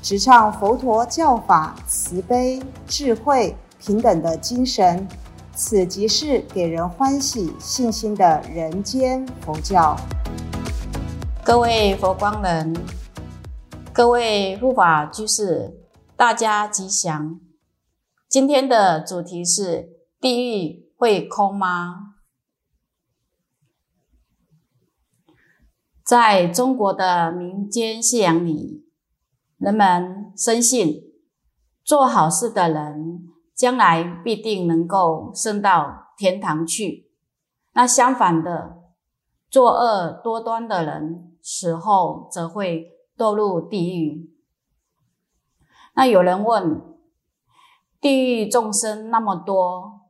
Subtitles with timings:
[0.00, 5.06] 直唱佛陀教法慈悲、智慧、平等的精神。
[5.54, 9.96] 此即是给人欢喜、信心的人间佛教。
[11.44, 12.72] 各位佛光人，
[13.92, 15.80] 各位护法居士，
[16.16, 17.40] 大家吉祥。
[18.28, 19.88] 今天的主题是：
[20.20, 22.14] 地狱会空吗？
[26.04, 28.87] 在中国的民间信仰里，
[29.58, 31.02] 人们深信
[31.84, 33.28] 做好事的人。
[33.58, 37.10] 将来必定能够升到天堂去。
[37.72, 38.84] 那相反的，
[39.50, 44.32] 作恶多端的人死后则会堕入地狱。
[45.94, 46.80] 那有人问：
[48.00, 50.02] 地狱众生那么多，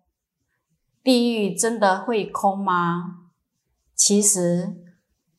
[1.02, 3.30] 地狱真的会空吗？
[3.94, 4.76] 其实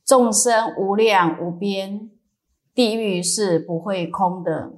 [0.03, 2.09] 众生无量无边，
[2.73, 4.73] 地狱是不会空的。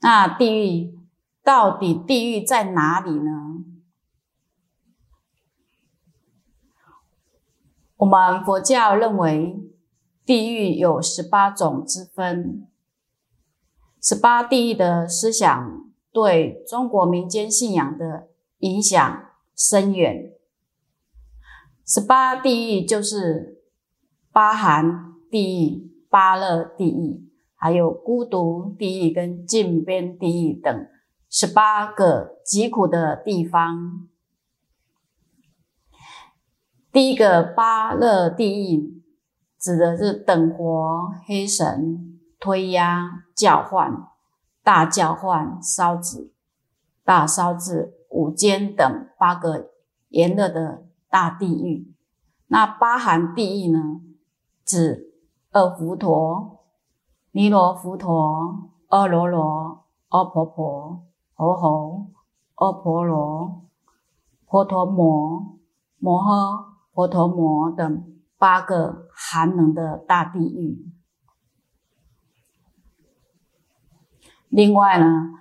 [0.00, 0.98] 那地狱。
[1.44, 3.64] 到底地狱在哪里呢？
[7.96, 9.56] 我们佛教认为，
[10.24, 12.68] 地狱有十八种之分。
[14.00, 20.32] 十八地狱的思想对中国民间信仰的影响深远。
[21.84, 23.64] 十八地狱就是
[24.30, 30.86] 八寒地狱、八热地狱，还有孤独地狱跟禁边地狱等。
[31.30, 34.06] 十八个极苦的地方。
[36.92, 39.02] 第一个八热地狱，
[39.58, 44.06] 指的是等活、黑神、推压、叫唤、
[44.62, 46.30] 大叫唤、烧纸、
[47.02, 49.70] 大烧纸、五间等八个
[50.10, 51.90] 炎热的大地狱。
[52.48, 54.02] 那八寒地狱呢，
[54.62, 55.11] 指
[55.52, 56.64] 二佛陀、
[57.30, 61.06] 弥罗佛陀、阿罗罗、阿婆婆。
[61.34, 62.06] 佛吼、
[62.54, 63.62] 阿婆罗、
[64.46, 65.58] 婆陀摩、
[65.98, 68.04] 摩诃、婆陀摩等
[68.38, 70.86] 八个寒冷的大地狱。
[74.48, 75.32] 另外呢，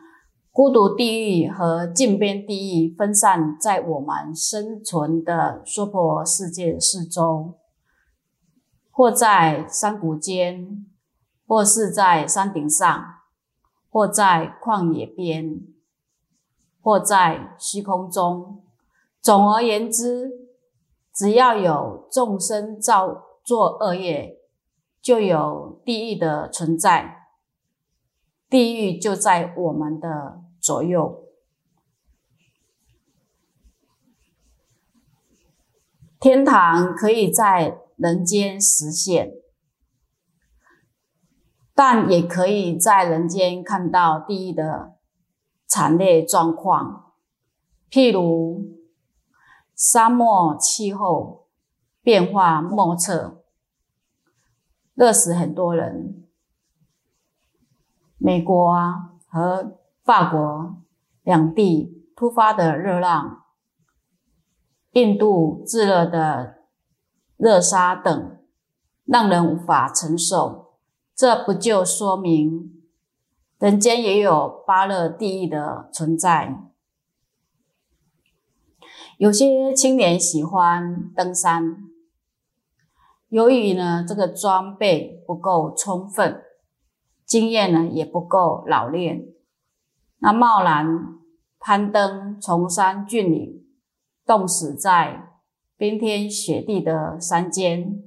[0.52, 7.60] 孤独地狱和禁边地狱分散在我们生存的娑婆世界四周，
[8.92, 10.86] 或在山谷间，
[11.48, 13.16] 或是在山顶上，
[13.90, 15.62] 或在旷野边。
[16.84, 18.64] 或在虚空中。
[19.22, 20.32] 总而言之，
[21.14, 24.40] 只要有众生造作恶业，
[25.00, 27.28] 就有地狱的存在。
[28.50, 31.24] 地狱就在我们的左右。
[36.20, 39.32] 天堂可以在人间实现，
[41.76, 44.98] 但也可以在人间看到地狱的。
[45.74, 47.14] 惨烈状况，
[47.90, 48.78] 譬如
[49.74, 51.48] 沙漠气候
[52.02, 53.46] 变化莫测，
[54.96, 56.28] 热死很多人。
[58.18, 60.84] 美国啊和法国
[61.24, 63.46] 两地突发的热浪，
[64.92, 66.61] 印度炙热的
[67.42, 68.38] 热沙等，
[69.04, 70.76] 让人无法承受。
[71.16, 72.84] 这不就说明？
[73.58, 76.56] 人间也有八热地狱的存在。
[79.18, 81.78] 有些青年喜欢登山，
[83.30, 86.44] 由于呢这个装备不够充分，
[87.26, 89.26] 经验呢也不够老练，
[90.20, 91.18] 那贸然
[91.60, 93.66] 攀登崇山峻岭，
[94.28, 95.31] 冻死在
[95.82, 98.04] 冰天雪地的山间，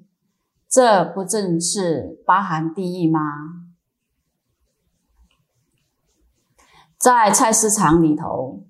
[0.68, 3.18] 这不正是八寒地狱吗？
[6.96, 8.62] 在菜市场里头、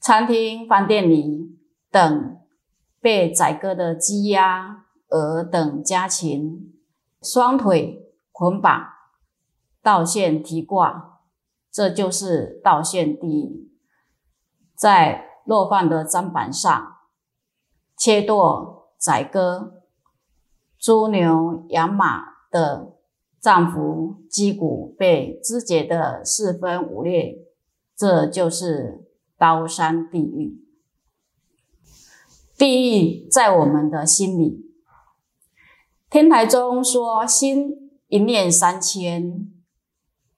[0.00, 1.56] 餐厅、饭店里
[1.92, 2.40] 等，
[3.00, 6.74] 被宰割的鸡、鸭、鹅等家禽，
[7.22, 8.88] 双腿捆绑，
[9.80, 11.20] 倒线提挂，
[11.70, 13.70] 这就是倒线地狱。
[14.74, 16.96] 在落饭的砧板上
[17.98, 19.82] 切剁、宰割
[20.78, 22.94] 猪、牛、羊、马的
[23.40, 27.44] 脏腑、肌骨被肢解的四分五裂，
[27.96, 29.04] 这就是
[29.36, 30.64] 刀山地狱。
[32.56, 34.64] 地狱在我们的心里。
[36.08, 39.50] 天台中说心一念三千，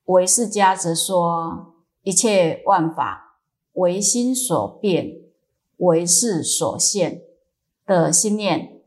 [0.05, 3.39] 唯识家则说一切万法
[3.75, 5.13] 唯心所变，
[5.77, 7.23] 唯识所现
[7.91, 8.81] 的心念，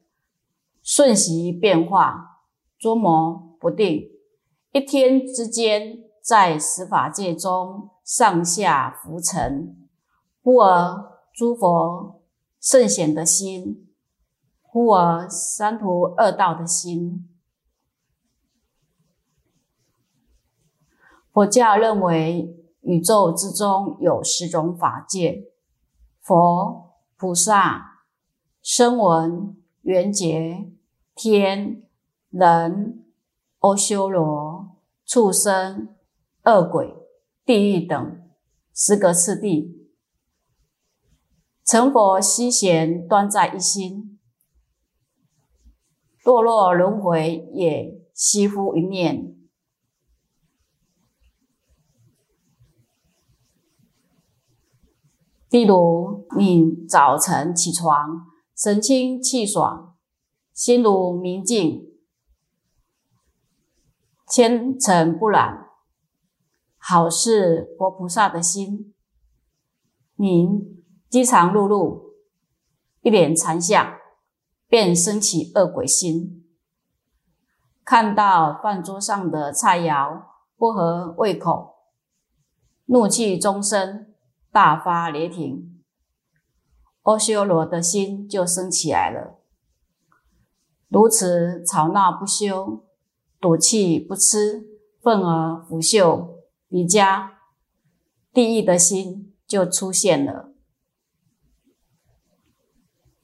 [0.81, 2.39] 瞬息变化，
[2.79, 4.09] 捉摸不定，
[4.71, 9.75] 一天之间在十法界中上下浮沉，
[10.41, 12.21] 忽而诸佛。
[12.61, 13.93] 圣贤的心，
[14.61, 17.29] 忽而三途二道的心。
[21.33, 25.51] 佛教认为宇宙之中有十种法界：
[26.21, 27.92] 佛、菩萨、
[28.63, 30.71] 声闻、缘觉、
[31.13, 31.83] 天、
[32.29, 33.05] 人、
[33.59, 35.93] 阿修罗、畜生、
[36.45, 36.95] 恶鬼、
[37.43, 38.21] 地狱等
[38.73, 39.89] 十个次第。
[41.65, 44.17] 成佛西贤端在一心，
[46.23, 49.35] 堕落轮回也悉乎一念。
[55.49, 59.95] 例如，你早晨起床，神清气爽，
[60.53, 61.87] 心如明镜，
[64.27, 65.69] 千尘不染，
[66.77, 68.93] 好似佛菩萨的心。
[70.15, 70.73] 您。
[71.09, 72.05] 饥肠辘辘，
[73.01, 73.99] 一脸馋相，
[74.67, 76.43] 便生起恶鬼心。
[77.85, 80.23] 看到饭桌上的菜肴
[80.57, 81.75] 不合胃口，
[82.85, 84.15] 怒气中生，
[84.51, 85.72] 大发雷霆。
[87.03, 89.39] 阿修罗的心就升起来了。
[90.89, 92.83] 如此吵闹不休，
[93.39, 94.65] 赌气不吃，
[95.01, 96.35] 愤而腐朽
[96.67, 97.39] 离家，
[98.33, 100.51] 地狱的心就出现了。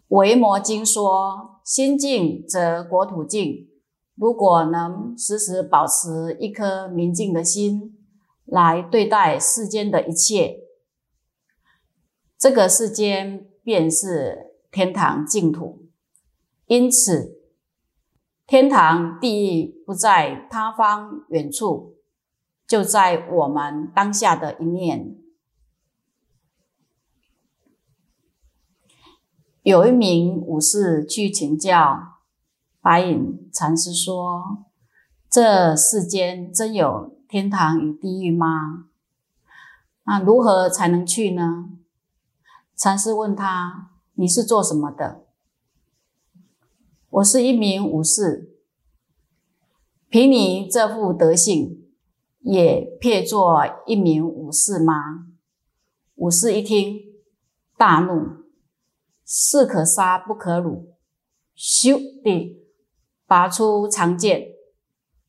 [0.09, 3.69] 维摩经说：“心静则国土静。
[4.15, 7.97] 如果能时时保持一颗明净的心
[8.43, 10.57] 来对待世间的一切，
[12.37, 15.87] 这个世间便是天堂净土。
[16.67, 17.39] 因此，
[18.45, 21.95] 天堂、地狱不在他方远处，
[22.67, 25.15] 就在我们当下的一念。”
[29.61, 32.19] 有一名武士去请教
[32.81, 34.65] 白隐禅师说
[35.29, 38.85] ：“这世间真有天堂与地狱吗？
[40.05, 41.69] 那如何才能去呢？”
[42.79, 45.25] 禅师问他：“你是做什么的
[47.11, 48.55] ？”“我是一名武士。
[50.07, 51.89] ”“凭你这副德性，
[52.39, 55.27] 也配做一名武士吗？”
[56.15, 57.01] 武士一听，
[57.77, 58.45] 大怒。
[59.25, 60.95] 士可杀不可辱，
[61.57, 62.65] 咻地
[63.27, 64.53] 拔出长剑，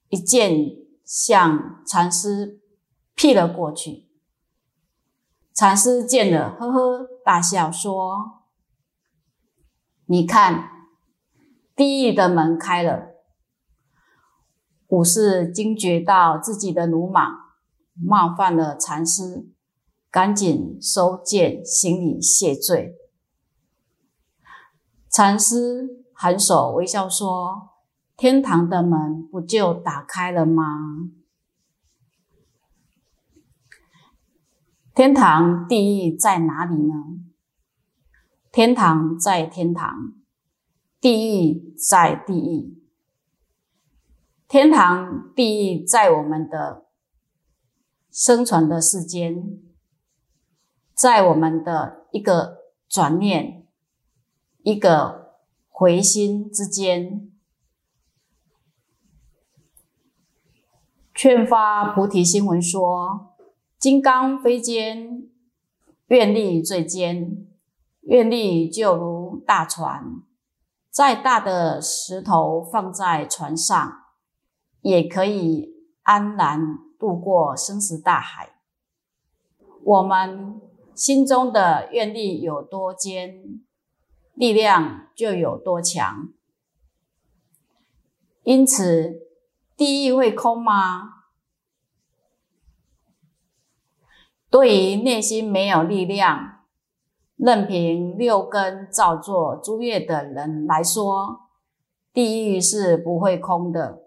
[0.09, 2.61] 一剑向禅师
[3.17, 4.09] 劈了过去。
[5.53, 8.41] 禅师见了，呵呵大笑说
[10.07, 10.69] ：“你看，
[11.77, 13.11] 地狱的门开了。”
[14.91, 17.33] 武士惊觉到自己的鲁莽，
[17.95, 19.49] 冒犯了禅师，
[20.11, 22.97] 赶紧收剑行礼谢罪。
[25.09, 27.69] 禅师颔首微笑说
[28.19, 30.65] ：“天堂的门不就打开了吗？
[34.95, 36.95] 天堂、地狱在哪里呢？
[38.53, 40.15] 天堂在天堂，
[41.01, 42.83] 地狱在地狱。
[44.49, 46.87] 天堂、地狱在我们的
[48.11, 49.61] 生存的世间，
[50.95, 53.59] 在我们的一个转念。”
[54.63, 55.39] 一个
[55.71, 57.33] 回心之间，
[61.15, 63.30] 劝发菩提心文说
[63.81, 65.27] ：“金刚非坚，
[66.09, 67.47] 愿力最坚。
[68.03, 70.21] 愿力就如大船，
[70.91, 73.91] 再大的石头放在船上，
[74.83, 75.73] 也可以
[76.03, 78.53] 安然渡过生死大海。
[79.83, 80.61] 我们
[80.95, 83.63] 心中的愿力有多坚？”
[84.37, 86.29] 力量就有多强，
[88.43, 89.21] 因此
[89.75, 91.20] 地狱会空吗？
[94.51, 96.65] 对于内心没有力量、
[97.37, 101.43] 任凭六根造作诸业的人来说，
[102.13, 104.03] 地狱是不会空的。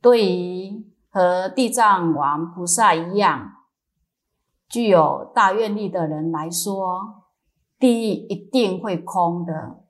[0.00, 3.52] 对于和地藏王菩萨一样
[4.68, 7.24] 具有大愿力的人来说，
[7.78, 9.80] 地狱一定会空的。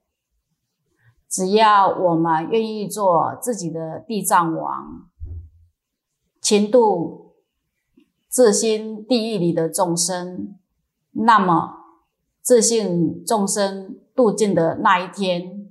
[1.29, 5.09] 只要我们愿意做自己的地藏王，
[6.41, 7.22] 勤度
[8.33, 10.59] 自心地狱里的众生，
[11.11, 11.85] 那么
[12.41, 15.71] 自信众生度尽的那一天，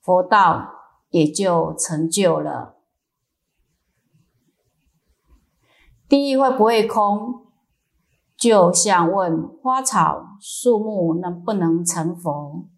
[0.00, 0.74] 佛道
[1.10, 2.76] 也就成就了。
[6.08, 7.48] 地狱会不会空？
[8.36, 12.68] 就像问花草树木能不能成佛？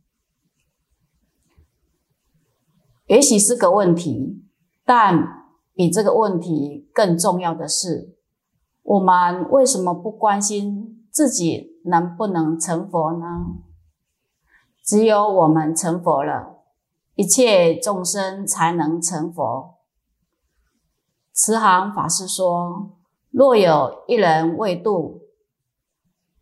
[3.06, 4.42] 也许是个问题，
[4.86, 5.44] 但
[5.74, 8.16] 比这个问题更重要的是，
[8.84, 13.26] 我们为什么不关心自己能不能成佛呢？
[14.82, 16.60] 只有我们成佛了，
[17.16, 19.74] 一切众生才能成佛。
[21.32, 22.96] 慈航法师说
[23.30, 25.22] ：“若有一人未度，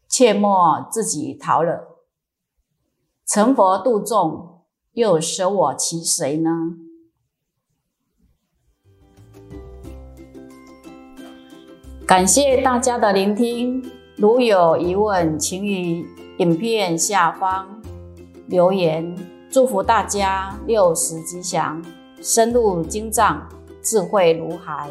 [0.08, 2.02] 切莫自己逃了。
[3.26, 4.50] 成佛度众。”
[4.94, 6.50] 又舍我其谁呢？
[12.12, 13.82] 感谢大家的聆听。
[14.16, 17.66] 如有疑问，请于影片下方
[18.48, 19.16] 留言。
[19.50, 21.82] 祝福大家六时吉祥，
[22.20, 23.48] 深入经藏，
[23.80, 24.90] 智慧如海。